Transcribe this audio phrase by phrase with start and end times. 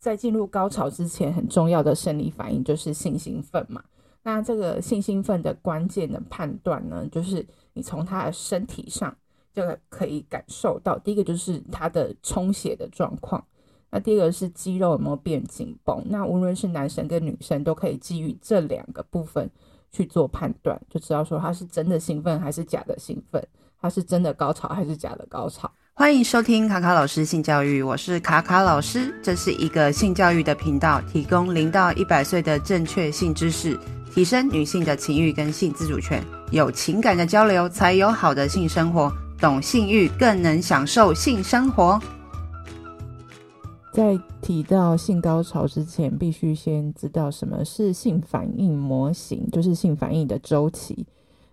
[0.00, 3.84] 在进入高潮之前，很重要的生理反应就是性兴奋嘛。
[4.22, 9.14] 那这个性兴奋的关键的判断呢，就是你从他的身体上
[9.52, 13.44] 就可以感受到，第一个就是他的充血的状况，
[13.90, 16.02] 那第二个是肌肉有没有变紧绷。
[16.06, 19.50] 那无论是男生跟女生，都可以基于这两个部分
[19.90, 23.46] 去做判断，就知道说他是真的兴奋还是假的兴奋，
[23.78, 25.70] 他是真的高潮还是假的高潮。
[25.94, 33.78] 欢迎收听卡卡老师性教育，我是卡卡老师，这是一个性教育的频道，提供零到一百岁的正确性知识。
[34.12, 39.12] 提升女性的情欲跟性自主权，有情感的交流才有好的性生活。
[39.38, 42.00] 懂性欲更能享受性生活。
[43.92, 51.06] 在提到性高潮之前，必须先知道什么是性反应模型，就是性反应的周期。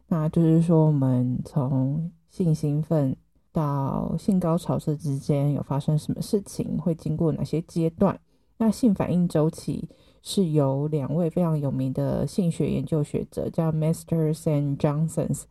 [0.07, 3.15] 那就是说，我们从性兴奋
[3.57, 8.19] 到性高潮这之间有发生什么事情，会经过哪些阶段？
[8.57, 9.89] 那性反应周期。
[10.23, 15.43] 是由两位非常有名的性学研究学者叫 Masters and Johnsons。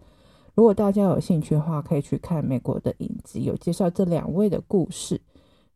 [0.54, 5.18] 如果大家有兴趣的话，可以去看美国的影集，有介绍这两位的故事。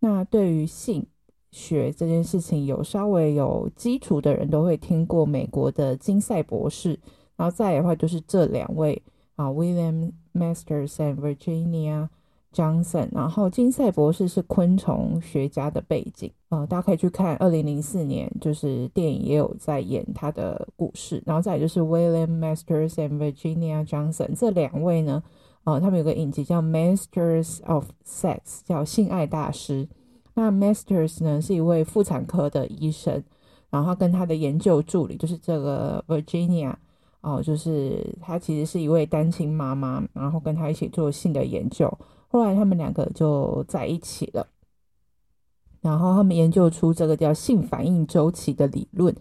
[0.01, 1.07] 那对于性
[1.51, 7.01] 学这件事情有稍微有基础的人都会听过美国的金赛博士。
[7.37, 9.03] 然后再的话，就是这两位
[9.37, 12.11] 啊，William Masters and Virginia。
[12.53, 21.23] Johnson，然后金赛博士是昆虫学家的背景，呃，大家可以去看二零零四年，就是电影也有在演他的故事。
[21.25, 25.23] 然后再就是 William Masters and Virginia Johnson 这两位呢，
[25.65, 29.89] 呃，他们有个影集叫 Masters of Sex，叫性爱大师。
[30.35, 33.23] 那 Masters 呢是一位妇产科的医生，
[33.71, 36.75] 然后跟他的研究助理就是这个 Virginia，
[37.21, 41.93] 哦、就是他其实是一位单亲妈妈，然后跟他一起做性的研究。
[42.33, 44.47] 后来他们两个就在一起了，
[45.81, 49.13] 然后他们研究出这个叫性反应周期的理论，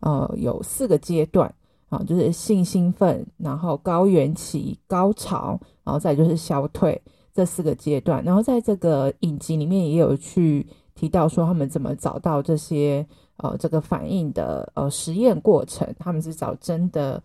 [0.00, 1.54] 呃，有四个阶段
[1.90, 7.00] 啊，就是性兴奋，然后高原期、高潮，然后再就是消退
[7.32, 8.20] 这四个阶段。
[8.24, 17.22] 然后在这个影集里面也有去提到说他们怎么找到这些呃这个反应的呃实验过程，他们是找真的。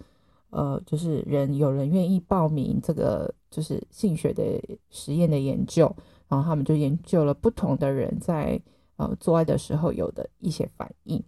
[0.51, 4.43] 呃，就是人有人愿意报名这个就是性学的
[4.89, 5.93] 实验的研究，
[6.27, 8.61] 然后他们就研究了不同的人在
[8.97, 11.21] 呃做爱的时候有的一些反应。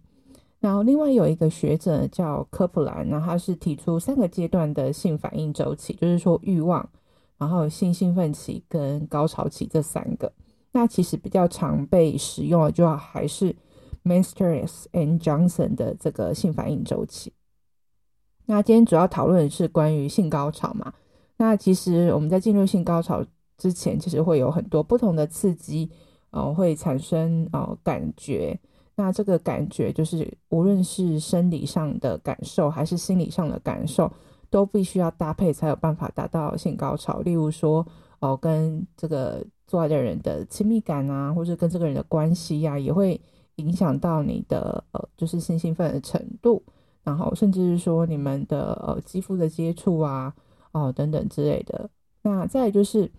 [0.60, 6.88] 然后另外有一个学者叫科普兰，然后他是提出三个阶段的性反应周期，就是说欲望，
[7.36, 10.32] 然后性兴奋期跟高潮期这三个。
[10.72, 13.54] 那其实比较常被使用的就还是
[14.04, 17.32] Masters and Johnson 的这个性反应周期。
[18.46, 20.92] 那今天主要讨论的是关于性高潮嘛。
[21.36, 23.24] 那其实我们在进入性高潮
[23.56, 25.90] 之前，其实会有很多不同的刺激，
[26.30, 28.58] 呃，会产生呃感觉。
[28.96, 34.12] 那这个感觉就是无论是生理上的感受还是心理上的感受，
[34.50, 37.20] 都必须要搭配才有办法达到性高潮。
[37.22, 37.84] 例如说，
[38.20, 43.20] 哦、跟这个做爱的人的亲密感啊，或者跟这个人的关系呀、啊，也会
[43.56, 46.62] 影响到你的呃，就是性兴奋的程度。
[47.04, 50.34] 然后甚至是说你们的呃肌肤的接触啊，
[50.72, 51.88] 哦、等等之类的。
[52.22, 53.12] 那再就是，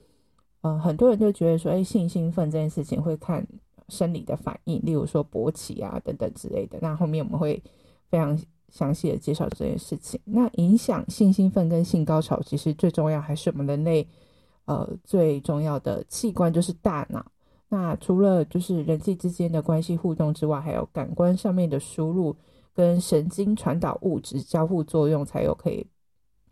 [0.62, 3.46] 呃很多人就觉得说，哎，性兴奋这件事情会看
[3.90, 6.80] 生理的反应，例如说勃起啊等等之类的。
[6.82, 7.62] 那后面我们会
[8.10, 8.36] 非常
[8.70, 10.20] 详细的介绍这件事情。
[10.26, 14.08] 那影响性兴奋跟性高潮，其实最重要还是我们人类
[14.66, 17.24] 呃最重要的器官就是大脑。
[17.70, 22.36] 那除了就是人际之间的关系互动之外，还有感官上面的输入。
[22.76, 25.88] 跟神经传导物质交互作用，才有可以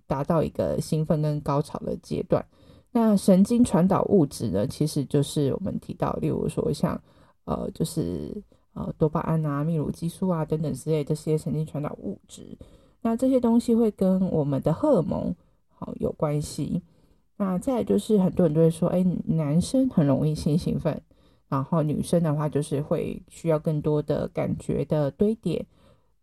[0.08, 2.44] 达到一个兴奋跟高潮的阶段。
[2.92, 7.00] 那神经传导物质呢，其实就是我们提到，例如说像
[7.44, 8.42] 呃，就是
[8.74, 12.58] 呃多巴胺啊、泌乳激素啊等等之类这些神经传导物质。
[13.02, 15.36] 那这些东西会跟我们的荷尔蒙
[15.68, 16.82] 好有关系。
[17.36, 21.02] 那再来就是很多人都会说，哎，男生很容易性兴奋，
[21.50, 25.66] 然后女生的话就是会需要更多的感觉的堆叠。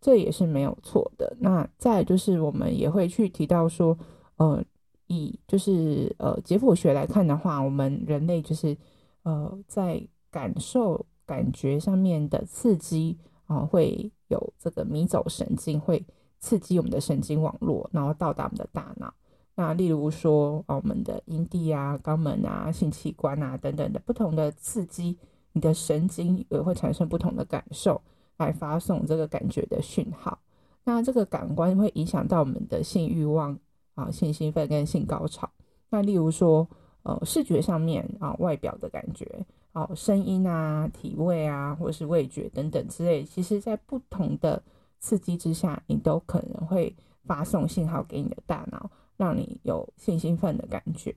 [0.00, 1.36] 这也是没有错的。
[1.38, 3.96] 那再就是，我们也会去提到说，
[4.36, 4.64] 呃，
[5.08, 8.76] 以就是呃解剖学来看的话，我们人类就是
[9.22, 10.00] 呃在
[10.30, 16.04] 感受感觉上面的刺激啊、会有这个迷走神经会
[16.38, 19.12] 刺激我们的神经网络，然后到达我们的大脑。
[19.56, 25.18] 那例如说，呃、我们的阴蒂啊、肛门啊、性器官啊等等的不同的刺激，
[25.52, 28.00] 你的神经也会产生不同的感受。
[28.44, 30.38] 来发送这个感觉的讯号，
[30.84, 33.58] 那这个感官会影响到我们的性欲望
[33.94, 35.48] 啊、性兴奋跟性高潮。
[35.88, 36.66] 那例如说，
[37.02, 39.26] 呃，视觉上面啊，外表的感觉，
[39.72, 44.62] 哦，声音啊、体味啊，或是味觉等等之类，其实在不同的
[45.00, 46.94] 刺激之下，你都可能会
[47.24, 51.14] 发送信号给你的大脑，让你有性兴奋的感觉。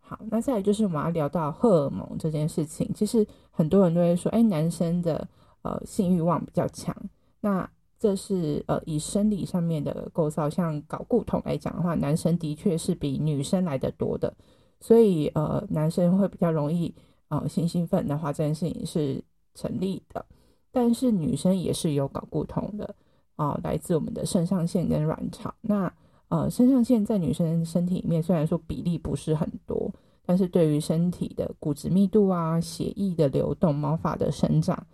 [0.00, 2.90] 好，那再来就是我们要聊到荷尔蒙这件事情。
[2.94, 5.26] 其实很多人都会说，哎，男生的
[5.62, 6.94] 呃性欲望比较强。
[7.40, 7.68] 那
[7.98, 14.32] 这是呃以生理上面的构造，像睾固酮来讲的话，男生的确是比女生来得多的。
[14.80, 16.94] 所以呃男生会比较容易
[17.28, 19.22] 呃性兴奋的话，这件事情是
[19.54, 20.24] 成立的。
[20.70, 22.94] 但是女生也是有睾固酮的
[23.36, 25.52] 啊、来自我们的肾上腺跟卵巢。
[25.60, 25.92] 那
[26.28, 29.90] 呃，肾上腺在女生身体里面虽然说比例不是很多，
[30.26, 34.86] 但是对于身体的骨质密度啊、血液的流动、毛发的生长、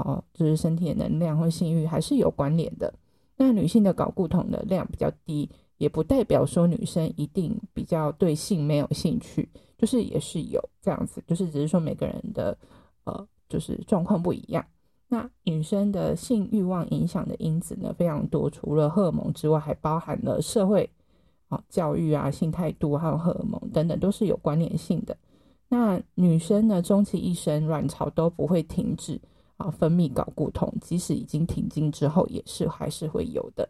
[0.00, 2.92] 呃，就是身体的能量和性欲还是有关联的。
[3.36, 12.56] 那女性的睾固酮的量比较低，也不代表说女生一定比较对性没有兴趣，就是也是有这样子，就是只是说每个人的
[13.04, 14.64] 呃，就是状况不一样。
[15.08, 20.88] 那女生的性欲望影响的因子呢，非常多，除了荷尔蒙之外，还包含了社会、
[21.48, 25.16] 啊教育啊、性态度还有荷尔蒙等等，都是有关联性的。
[25.68, 29.20] 那女生呢，终其一生，卵巢都不会停止
[29.56, 33.68] 啊分泌睾固酮，即使已经停经之后，也是还是会有的。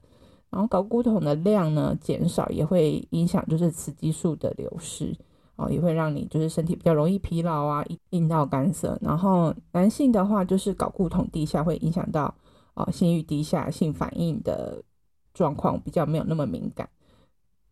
[0.51, 5.17] 然后睾固酮的量呢减少，也会影响就是雌激素的流失。
[5.59, 8.99] 哦，也会让你就是身体比较容易疲劳啊，阴道干涩。
[9.01, 12.35] 然后男性的话，就是睾固酮低下，会影响到
[12.75, 14.83] 啊性欲低下、性反应的
[15.33, 16.87] 状况比较没有那么敏感。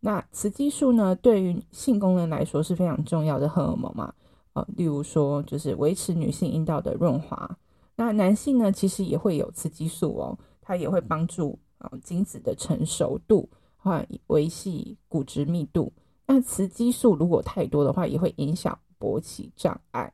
[0.00, 4.14] 那雌激素呢，对于性功能来说是非常重要的荷尔蒙嘛。
[4.54, 7.54] 啊，例如说就是维持女性阴道的润滑。
[7.96, 15.92] 那男性呢，其实也会有雌激素哦，它也会帮助啊精子的成熟度，或维系骨质密度。
[16.26, 20.12] 那雌激素如果太多的话，也会影响勃起障碍。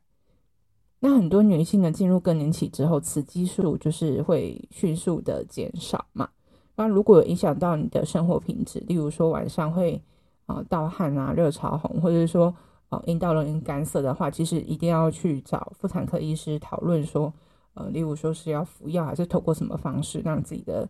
[0.98, 6.28] 那很多女性呢，进入更年期之后，雌激素就是会迅速的减少嘛。
[6.76, 10.02] 那如果有影响到你的生活品质，例如说晚上会
[10.44, 12.54] 啊盗汗啊、热潮红，或者是说
[12.90, 17.32] 啊阴道容易干涩的话，其实一定要去找妇产科医师讨论说，
[17.74, 20.88] 呃，例如说是要服药，还是透过什么方式让自己的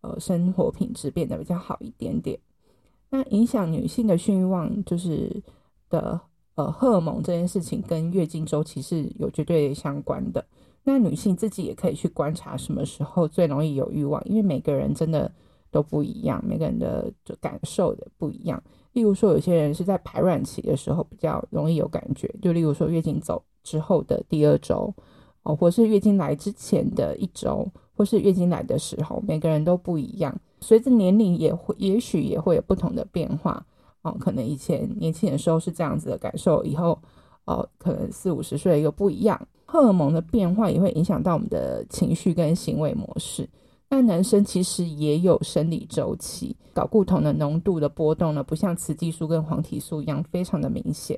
[0.00, 2.38] 呃生活品质变得比较好一点点。
[3.10, 5.42] 那影响女性的性欲望就是
[5.88, 6.20] 的
[6.56, 10.44] 呃荷尔蒙这件事情跟月经周期是有绝对相关的。
[10.82, 15.32] 那女性自己也可以去观察什么时候最容易有欲望，因为每个人真的
[15.70, 18.62] 都不一样，每个人的就感受的不一样。
[18.92, 24.94] 例如说，有些人是在排卵期的时候比较容易有感觉，就例如说月经走之后的第二周
[25.46, 27.64] 哦，或是月经来之前的一周，
[27.96, 30.36] 或是月经来的时候，每个人都不一样。
[30.60, 33.64] 随着年龄也会，也许也会有不同的变化
[34.02, 34.16] 哦。
[34.18, 36.98] 可能以前年轻的时候是这样子的感受，以后
[37.44, 39.40] 哦，可能四五十岁又不一样。
[39.66, 43.48] 荷尔蒙的变化也会影响到我们的情绪跟行为模式。
[43.88, 51.16] 那男生其实也有生理周期，睾固酮的浓度的波动呢，不像雌激素跟黄体素一样非常的明显。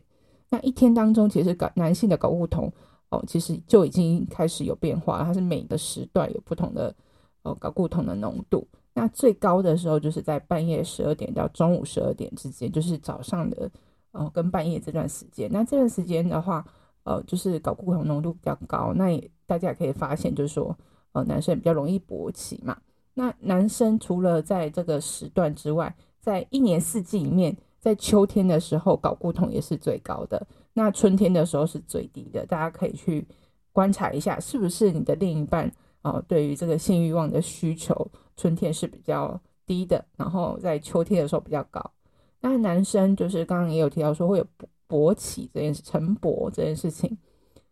[0.51, 2.71] 那一天当中，其实睾男性的睾固酮
[3.11, 6.95] 哦，其实就已经开始有变化，它是每个时段有不同的
[7.43, 8.67] 哦睾固酮的浓度。
[8.95, 13.71] 那最高的时候就是在半夜十二点到中午十二点之间，就是早上的
[14.13, 15.49] 呃跟半夜这段时间。
[15.53, 16.65] 那这段时间的话，
[17.05, 18.93] 呃，就是睾固酮浓度比较高。
[18.95, 20.77] 那也大家也可以发现，就是说
[21.13, 22.77] 呃男生比较容易勃起嘛。
[23.15, 30.45] 那男生除了在这个时段之外，在一年四季里面，在秋天的时候睾固酮也是最高的，
[30.79, 32.47] 那春天的时候是最低的。
[32.47, 33.27] 大家可以去
[33.73, 35.69] 观察一下，是不是你的另一半
[36.03, 38.09] 啊，对于这个性欲望的需求。
[38.37, 41.91] 春天是比较低的，然后在秋天的时候比较高。
[42.41, 44.47] 那男生就是刚刚也有提到说会有
[44.89, 47.19] 勃起这件事，晨勃这件事情。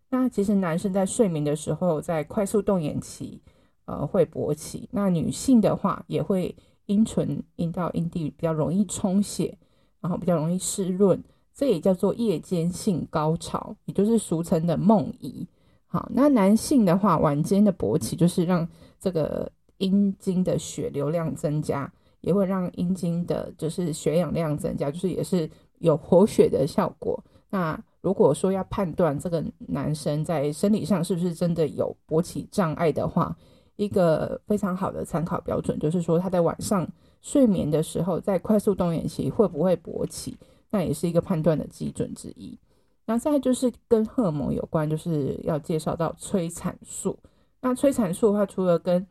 [0.09, 3.41] 那其实男生在睡眠的时候，在快速动眼期，
[3.85, 4.89] 呃，会勃起。
[4.91, 6.53] 那女性的话也会
[6.87, 9.57] 阴唇、阴道、阴蒂比较容易充血，
[10.01, 11.23] 然后比较容易湿润，
[11.57, 15.45] 这也叫做夜间性高潮，也就是俗称的梦遗。
[15.89, 18.69] 好，那男性的话，晚间的勃起就是让
[19.01, 19.51] 这个。
[19.79, 25.47] 阴茎的血流量增加，也会让阴茎的就是血氧量增加，就是也是
[25.81, 27.23] 有活血的效果。
[27.51, 33.37] 那如果说要判断这个男生在生理上是不是真的有勃起障碍的话，
[33.77, 36.89] 一个非常好的参考标准就是说他在晚上
[37.21, 40.35] 睡眠的时候，在快速动眼期会不会勃起，
[40.71, 42.59] 那也是一个判断的基准之一。
[43.05, 47.19] 那再就是跟荷尔蒙有关，就是要介绍到催产素。
[47.61, 49.07] 那催产素的话，除了跟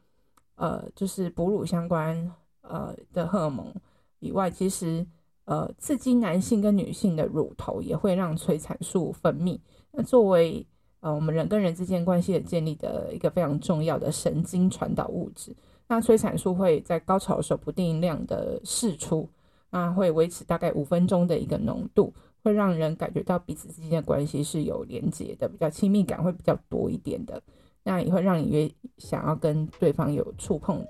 [0.55, 2.31] 呃，就是哺乳相关
[2.61, 3.73] 呃的荷尔蒙
[4.19, 5.05] 以外，其实
[5.45, 9.59] 呃刺激男性跟女性的乳头也会让催产素分泌。
[9.91, 10.65] 那作为
[10.99, 15.55] 呃我们人跟人之间关系的建立的一个非常重要的神经传导物质。
[15.87, 19.29] 那催产素会在高潮的时候不定量的释出，
[19.75, 27.41] 那会维持大概五分钟的一个浓度，会让人感觉到彼此之间的关系是有连接的，比较亲密感会比较多一点的。
[27.83, 30.81] 那也会让你越想要跟对方有触碰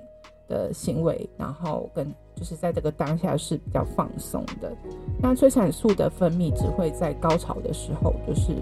[0.48, 4.72] 的行为，然后跟就是在这个当下是比较放松的。
[5.20, 8.54] 那催产素的分泌只会在高潮的时候就是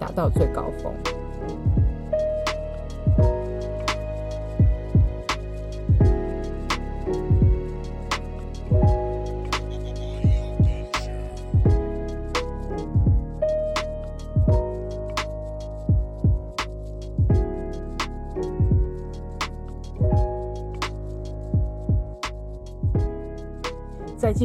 [0.00, 0.92] 达到最高峰。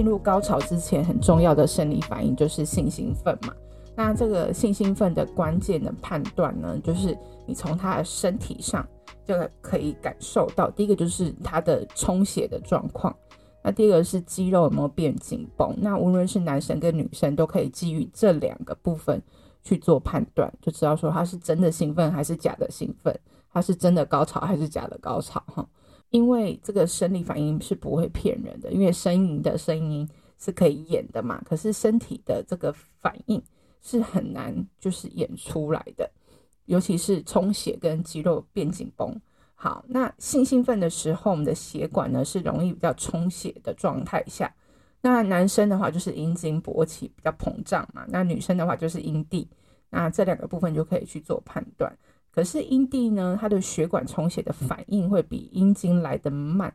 [0.03, 3.53] 进入高潮之前，很重要的生理反应就是性兴奋嘛。
[3.95, 8.85] 那这个性兴奋的关键的判断呢，就是你从他的身体上
[9.25, 13.15] 就可以感受到，第一个就是他的充血的状况，
[13.63, 15.73] 那第二个是肌肉有没有变紧绷。
[15.77, 19.23] 那无论是男生跟女生，都可以基于这两个部分
[19.63, 23.17] 去做判断，就知道说他是真的兴奋还是假的兴奋，
[23.53, 25.65] 他是真的高潮还是假的高潮哈。
[26.13, 33.41] 因为这个生理反应是不会骗人的，因为呻吟的声音是可以演的嘛，可是身体的这个反应
[33.81, 36.07] 是很难就是演出来的，
[36.65, 39.19] 尤其是充血跟肌肉变紧绷。
[39.55, 44.53] 好，那性兴奋的时候，我们的血管呢是容易比较充血的状态下，
[45.01, 49.49] 那男生的话就是阴茎勃起比较膨胀嘛，那女生的话就是阴蒂，
[49.89, 51.97] 那这两个部分就可以去做判断。
[52.33, 56.73] 可是阴蒂呢，它的血管充血的反应会比阴茎来得慢，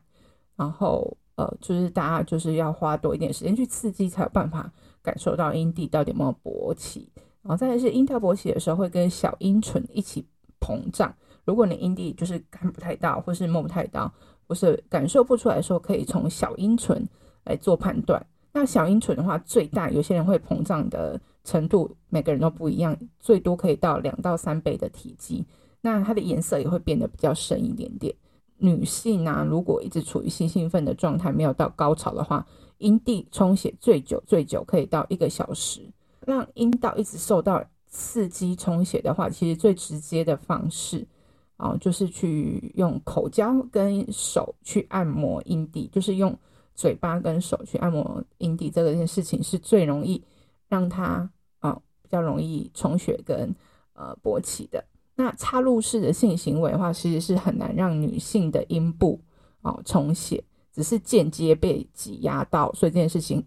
[0.55, 7.11] 然后呃，就是大家就是要花多一点时间去刺激，才有办法感受到阴蒂到底有没有勃起。
[7.41, 10.25] 然后再来是阴道勃起的时候，会跟小阴唇一起
[10.61, 11.13] 膨胀。
[11.43, 14.09] 如果你阴蒂就是看不太到，或是摸不太到，
[14.47, 17.05] 或是感受不出来的时候，可以从小阴唇
[17.43, 18.25] 来做判断。
[18.53, 21.19] 那小阴唇的话，最大有些人会膨胀的。
[21.43, 25.45] 程度每个人都不一样，最多可以到两到三倍的体积，
[25.81, 28.13] 那它的颜色也会变得比较深一点点。
[28.57, 32.45] 女性呢、如果一直处于性兴奋的状态，没有到高潮的话，
[32.79, 35.81] 阴蒂充血最久最久可以到一个小时。
[36.25, 41.07] 让阴道一直受到刺激充血的话，其实最直接的方式
[41.55, 46.37] 啊，就是去用口交跟手去按摩阴蒂，就是用
[46.75, 50.21] 嘴巴跟手去按摩阴蒂，这个件事情是最容易
[50.69, 51.29] 让它。
[52.01, 53.55] 比较容易充血跟
[53.93, 54.83] 呃勃起的。
[55.13, 59.21] 那插入式的性行为的话，其实是很难让女性的阴部
[59.61, 63.45] 哦充血，只是间接被挤压到，所以这件事情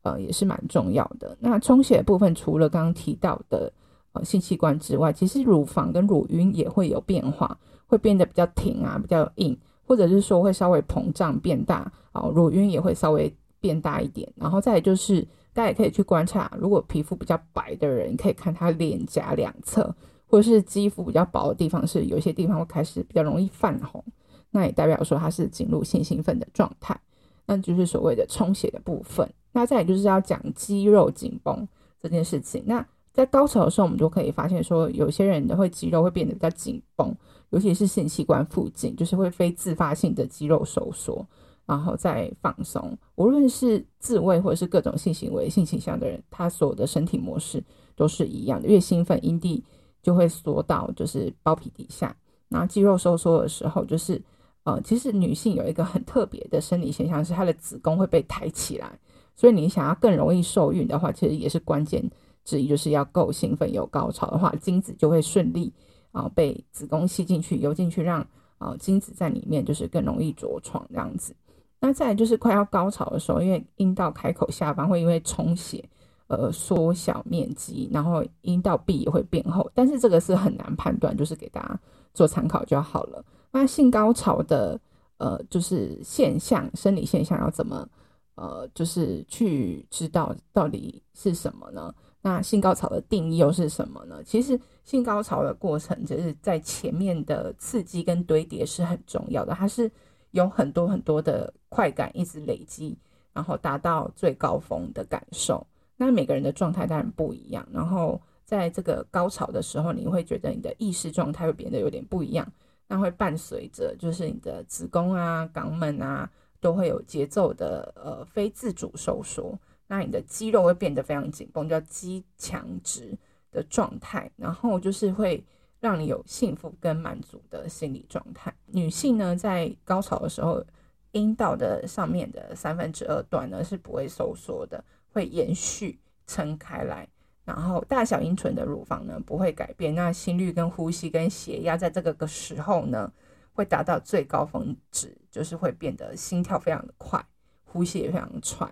[0.00, 1.36] 呃也是蛮重要的。
[1.38, 3.70] 那充血的部分，除了刚刚提到的
[4.12, 14.32] 呃性器官之外，其实乳房跟乳晕也会有变化，会变得比较挺啊，比较硬，或者是说会稍微膨胀变大哦，乳晕也会稍微变大一点。
[14.34, 15.28] 然后再来就是。
[15.58, 19.92] 大家也可以去观察，如果皮肤比较白的人，可以看他脸颊两侧，
[20.24, 24.04] 或者是肌肤比较薄的地方，是有些地方会开始比较容易泛红，
[24.52, 26.96] 那也代表说他是进入性兴奋的状态，
[27.44, 29.28] 那就是所谓的充血的部分。
[29.50, 31.66] 那再也就是要讲肌肉紧绷
[32.00, 32.62] 这件事情。
[32.64, 37.12] 那在高潮的时候，我们就可以发现说，有些人的会肌肉会变得比较紧绷，
[37.50, 41.26] 尤其是性器官附近，就是会非自发性的肌肉收缩。
[41.68, 47.62] 然后再放松，无论是自慰或者是各种性行为、性倾向的人，他所有的身体模式
[47.94, 48.66] 都是一样的。
[48.66, 49.62] 越兴奋，阴蒂
[50.02, 52.16] 就会缩到就是包皮底下，
[52.48, 54.18] 然后肌肉收缩的时候，就是
[54.62, 58.98] 呃，其实女性有一个很特别的生理现象，是她的子宫会被抬起来。
[59.36, 62.02] 所以你想要更容易受孕的话，其实也是关键
[62.46, 65.70] 之一，就是要够兴奋、有高潮的话，精子就会顺利
[66.12, 71.36] 啊、被子宫吸进去、游进去，让啊、精子在里面就是更容易着床这样子。
[71.80, 75.88] 那再来就是快要高潮的时候，因为阴道开口下方会因为充血
[76.26, 81.80] 呃缩小面积，然后阴道壁也会变厚，但是这个是很难判断，就是给大家
[82.12, 83.24] 做参考就好了。
[83.52, 84.78] 那性高潮的
[85.18, 87.88] 呃就是现象，生理现象要怎么
[88.34, 91.94] 呃就是去知道到底是什么呢？
[92.20, 94.20] 那性高潮的定义又是什么呢？
[94.24, 99.88] 其实性高潮的过程就是在前面的刺激跟堆叠是很重要的，它是。
[100.32, 102.96] 有很多很多的快感一直累积，
[103.32, 105.66] 然后达到最高峰的感受。
[105.96, 107.66] 那每个人的状态当然不一样。
[107.72, 112.46] 然后在这个高潮的时候，你会觉得你的意识状态会变得有点不一样。
[112.86, 116.30] 那会伴随着就是你的子宫啊、肛门啊
[116.60, 119.58] 都会有节奏的呃非自主收缩。
[119.86, 123.16] 那你的肌肉会变得非常紧绷，叫肌强直
[123.50, 124.30] 的状态。
[124.36, 125.44] 然后就是会
[125.80, 128.54] 让你有幸福跟满足的心理状态。
[128.66, 130.64] 女性呢，在高潮的时候，
[131.12, 134.82] 阴道的上面的三分之二段呢是不会收缩的，
[135.12, 137.08] 会延续撑开来。
[137.44, 143.10] 然后大小阴唇的乳房呢不会改变，那心率跟呼吸跟血压在这个个时候呢
[143.54, 147.24] 会达到最高峰值，就是会变得心跳非常的快，
[147.64, 148.70] 呼吸也非常喘，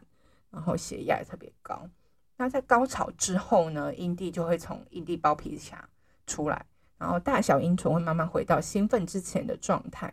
[0.51, 1.89] 然后血压也特别高。
[2.37, 5.89] 那在高潮之后呢，阴蒂就会从阴蒂包皮下
[6.27, 6.67] 出来，
[6.99, 10.12] 然后大小阴唇会慢慢回到兴奋之前的状态。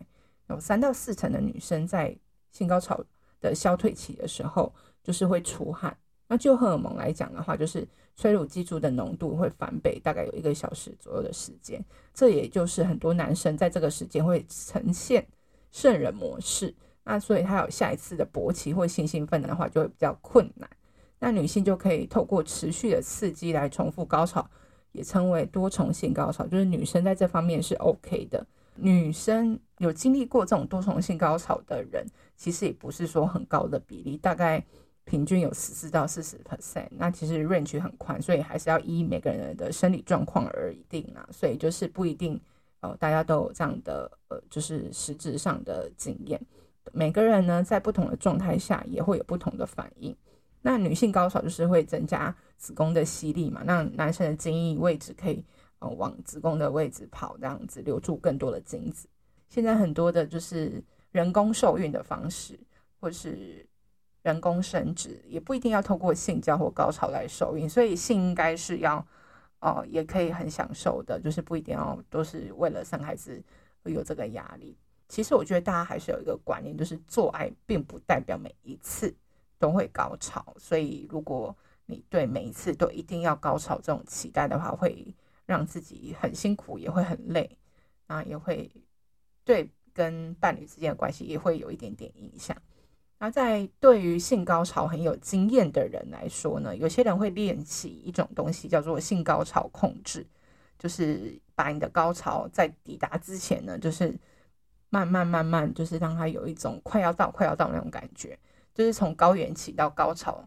[0.49, 2.15] 有三到四成的女生在
[2.51, 3.03] 性高潮
[3.39, 5.95] 的消退期的时候，就是会出汗。
[6.27, 11.83] 那就荷尔蒙来讲的话，就是催乳激素的浓度会翻倍，大概有一个小时左右的时间。
[12.13, 15.25] 这也就是很多男生在这个时间会呈现
[15.71, 16.73] 圣人模式。
[17.03, 20.69] 那所以他有下一次的勃起或性兴奋的话，就会比较困难。
[21.19, 24.49] 那女性就可以透过持续的刺激来重复高潮，
[24.93, 28.45] 也称为多重性高潮，就是女生在这方面是 OK 的。
[28.75, 32.03] 女生有经历过这种多重性高潮的人，
[32.35, 34.63] 其实也不是说很高的比例，大概
[35.03, 36.87] 平均有十四到四十 percent。
[36.91, 41.27] 那其实 range 很宽，所以还是要依每个人的生理状况而定啊。
[41.31, 42.39] 所以就是不一定
[42.79, 46.41] 呃，大家都有这样的呃，就是实质上的经验。
[46.91, 50.15] 每个人呢，在不同的状态下也会有不同的反应。
[50.63, 55.43] 那女性高潮就是会增加子宫的吸力嘛，让男生的精液位置可以
[55.79, 59.05] 呃往子宫的位置跑，这样子留住更多的精子。
[59.49, 62.57] 现在很多的就是人工受孕的方式，
[63.01, 63.67] 或是
[64.21, 69.05] 人工生殖，也不一定要透过性交或高潮来受孕，所以性应该是要
[69.59, 73.43] 哦、也可以很享受的，就是不一定要都是为了生孩子
[73.83, 74.77] 会有这个压力。
[75.09, 79.13] 其实我觉得大家还是有一个观念，就是做爱并不代表每一次。
[79.59, 81.55] 都会高潮，所以如果
[81.85, 85.13] 你对每一次都一定要高潮这种期待的话，会
[85.45, 87.57] 让自己很辛苦，也会很累，
[88.07, 88.71] 啊，也会
[89.43, 92.55] 对跟伴侣之间的关系也会有一点点影响。
[93.19, 100.25] 那在对于性高潮很有经验的人来说呢，有些人会练习一种东西叫做性高潮控制，
[100.77, 104.17] 就是把你的高潮在抵达之前呢，就是
[104.89, 108.37] 慢慢慢慢，就是让它有一种快要到、快要到那种感觉。
[108.73, 110.43] 就是从高原期到高潮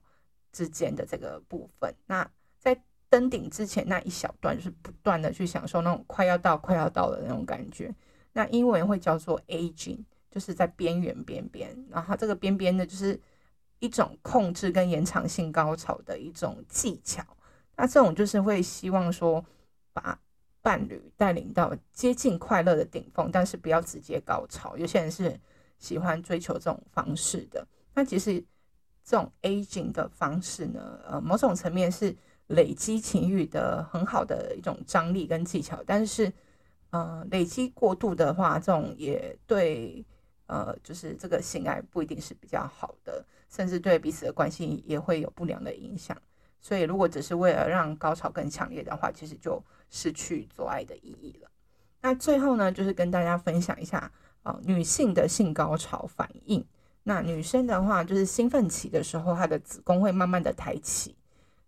[0.57, 2.27] 之间的这个部分，那
[2.59, 2.75] 在
[3.11, 7.95] 登顶之前那一小段，就是不断的去享受那种快要到、快要到的那种感觉。
[8.33, 9.99] 那英文会叫做 aging，
[10.31, 11.77] 就是在边缘边边。
[11.91, 13.21] 然后这个边边呢，就是
[13.81, 17.23] 一种控制跟延长性高潮的一种技巧。
[17.77, 19.45] 那这种就是会希望说，
[19.93, 20.19] 把
[20.63, 24.75] 伴侣带领到接近快乐的顶峰，但是不要直接高潮。
[24.79, 25.39] 有些人是
[25.79, 27.67] 喜欢追求这种方式的。
[27.95, 28.43] 那其实
[29.07, 32.15] 这种 aging 的方式呢，呃，某种层面是
[32.49, 36.33] 累积情欲的很好的一种张力跟技巧，但是，
[36.91, 40.05] 呃，累积过度的话，这种也对，
[40.49, 46.21] 呃，就是这个性爱不一定是比较好的，甚至对彼此的关系也会有不良的影响。
[46.61, 51.49] 所以，如果只是为了让高潮更强烈的话，其实就失去做爱的意义了。
[52.01, 54.11] 那最后呢，就是跟大家分享一下，
[54.43, 56.67] 啊、女性的性高潮反应。
[57.09, 61.15] 那女生的话，就是兴奋期的时候，她的子宫会慢慢的抬起，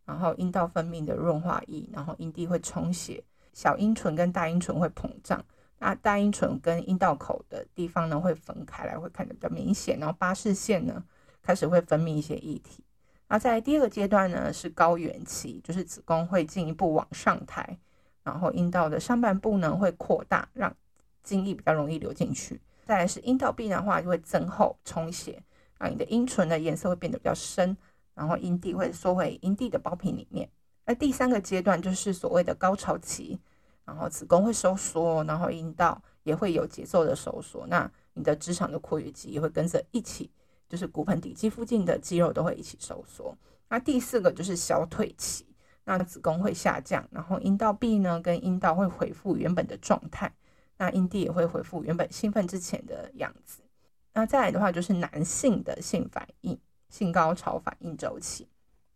[0.04, 3.22] 然后阴道分泌的润滑液，然后阴蒂会充血，
[3.52, 5.44] 小阴唇跟大阴唇会膨胀，
[5.78, 11.04] 那大阴唇跟阴道口的地方呢会分开来，会看得比较明显，然后巴氏腺呢
[11.40, 12.82] 开始会分泌一些液体。
[13.28, 17.78] 那在第二个阶段呢是高原期，就是子宫会进一步往上抬，
[18.24, 20.74] 然后阴道的上半部呢会扩大，让
[21.22, 22.60] 精液比较容易流进去。
[22.88, 25.42] 再来是阴道壁的话，就会增厚充血，
[25.78, 27.76] 让你的阴唇的颜色会变得比较深，
[28.14, 30.48] 然后阴蒂会缩回阴蒂的包皮里面。
[30.86, 33.38] 那第三个阶段就是所谓的高潮期，
[33.84, 40.30] 然后子宫会收缩，然后阴道也会有节奏的收缩，那你的直肠的括约肌也会跟着一起，
[40.66, 43.36] 就是骨盆底肌附近的肌肉都会一起收缩。
[43.68, 45.44] 那第四个就是消退期，
[45.84, 50.32] 那子宫会下降，然后阴道壁呢跟阴道会恢复原本的状态。
[50.78, 53.60] 那阴蒂也会恢复原本兴奋之前的样子。
[54.14, 58.46] 那再来的话，就是男性的性反应、性高潮反应周期。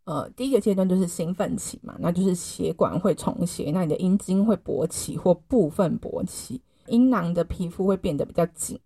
[0.05, 8.81] 呃，第一个阶段就是兴奋期嘛，那就是血管会充血，那你的阴茎会勃起或部分勃起，阴囊的皮肤会变得比较紧，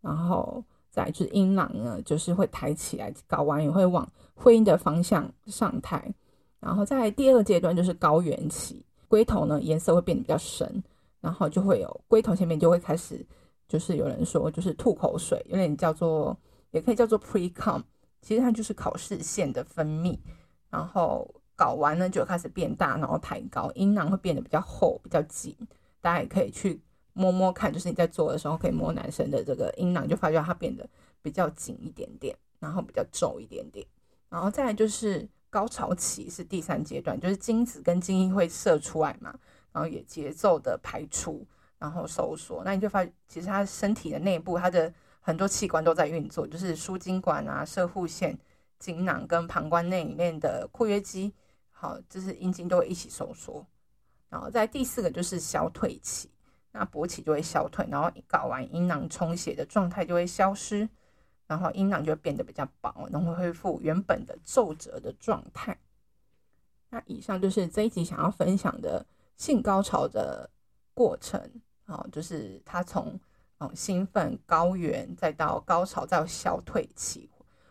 [0.00, 6.10] 然后再就是阴囊呢，就是会抬起来，睾丸也会往会阴的方向上抬。
[6.58, 10.82] 然后在第二阶段就是高原期，龟头呢颜色会变得比较深。
[11.22, 13.24] 然后就会有龟头前面就会开始，
[13.66, 16.36] 就是有人说就是吐口水，有点叫做
[16.72, 17.82] 也可以叫做 pre-cum，
[18.20, 20.18] 其实它就是考试腺的分泌。
[20.68, 25.56] 然后睾丸呢就开始变大，然后抬高，阴囊会变得比较厚、比较紧。
[26.00, 26.82] 大家也可以去
[27.12, 30.84] 摸摸看，就是你在做的时候可以摸男生的这个阴囊，就发觉它变得
[31.22, 33.86] 比较紧一点点，然后比较皱一点点。
[34.28, 39.38] 然后再来就是高潮期是第三阶段，就是精子跟精液会射出来嘛，
[39.72, 41.46] 然后也节奏的排出，
[41.78, 42.62] 然后收缩。
[42.64, 48.38] 那你就发其实他身体的内部，他的很多器官都在运作，就是输精管啊、射护腺、
[48.78, 51.32] 精囊跟膀胱内里面的括约肌，
[51.70, 53.66] 好，就是阴茎都会一起收缩。
[54.28, 56.30] 然后在第四个就是消退期，
[56.70, 60.88] 那勃起就会消退，然后睾丸阴囊充血的状态就会消失。
[61.48, 65.76] 然后阴囊就会变得比较薄，然后恢复原本的皱褶的状态。
[66.88, 69.04] 那以上就是这一集想要分享的
[69.36, 70.48] 性高潮的
[70.94, 71.40] 过程
[71.86, 73.18] 啊，就是他从
[73.58, 77.28] 嗯兴奋、高原，再到高潮，再到消退期，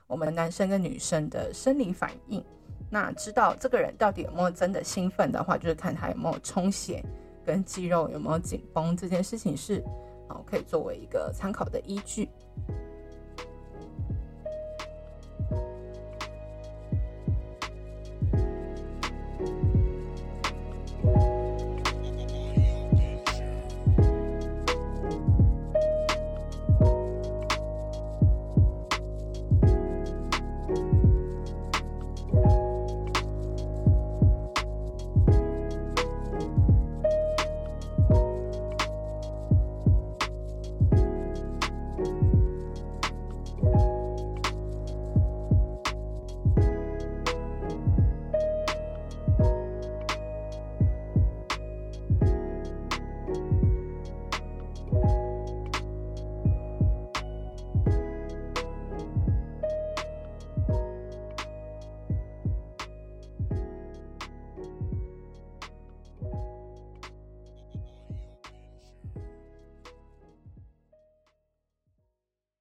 [0.08, 2.44] 我们男生跟女生的生理反应。
[2.90, 7.02] 那知道这个人到底有没有真的兴奋的话，就是看他有没有充血，
[7.46, 9.82] 跟肌肉有没有紧绷，这件事情是
[10.28, 12.30] 啊可以作为一个参考的依据。